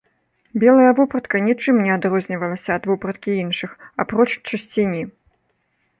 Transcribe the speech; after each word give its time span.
Белая 0.61 0.93
вопратка 0.99 1.41
нічым 1.49 1.75
не 1.85 1.91
адрознівалася 1.97 2.69
ад 2.79 2.83
вопраткі 2.93 3.37
іншых, 3.43 3.71
апроч 4.05 4.29
чысціні. 4.47 5.03